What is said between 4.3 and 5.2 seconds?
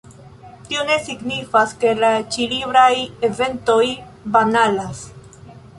banalas.